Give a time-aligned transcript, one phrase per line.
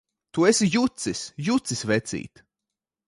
[0.35, 1.21] Tu esi jucis!
[1.49, 2.43] Jucis, vecīt!